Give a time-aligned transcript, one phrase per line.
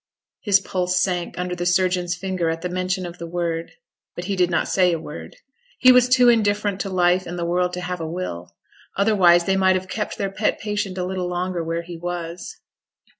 [0.39, 3.73] His pulse sank under the surgeon's finger at the mention of the word;
[4.15, 5.35] but he did not say a word.
[5.77, 8.55] He was too indifferent to life and the world to have a will;
[8.97, 12.57] otherwise they might have kept their pet patient a little longer where he was.